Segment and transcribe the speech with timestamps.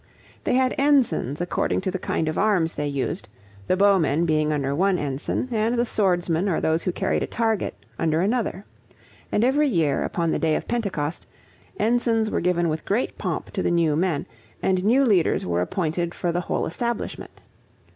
[0.45, 3.29] They had ensigns according to the kind of arms they used,
[3.67, 7.75] the bowmen being under one ensign, and the swordsmen, or those who carried a target,
[7.99, 8.65] under another;
[9.31, 11.27] and every year, upon the day of Pentecost,
[11.79, 14.25] ensigns were given with great pomp to the new men,
[14.63, 17.41] and new leaders were appointed for the whole establishment.